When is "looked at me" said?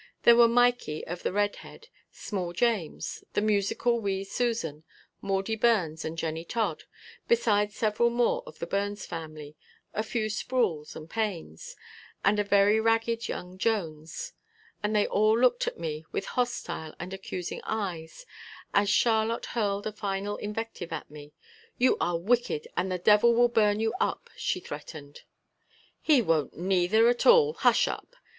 15.37-16.03